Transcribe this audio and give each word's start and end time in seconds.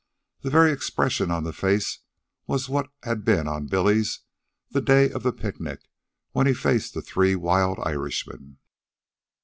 The 0.41 0.49
very 0.49 0.71
expression 0.71 1.29
on 1.29 1.43
the 1.43 1.53
face 1.53 1.99
was 2.47 2.67
what 2.67 2.89
had 3.03 3.23
been 3.23 3.47
on 3.47 3.67
Billy's 3.67 4.21
the 4.71 4.81
day 4.81 5.11
of 5.11 5.21
the 5.21 5.31
picnic 5.31 5.81
when 6.31 6.47
he 6.47 6.55
faced 6.55 6.95
the 6.95 7.03
three 7.03 7.35
wild 7.35 7.77
Irishmen. 7.83 8.57